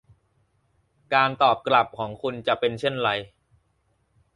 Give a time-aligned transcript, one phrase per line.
[1.13, 3.09] การตอบกลับของคุณจะเป็นเช่นไร